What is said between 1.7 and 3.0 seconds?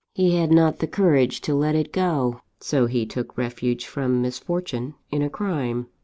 it go; so